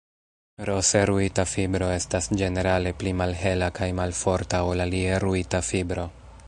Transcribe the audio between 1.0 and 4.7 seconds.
ruita fibro estas ĝenerale pli malhela kaj malforta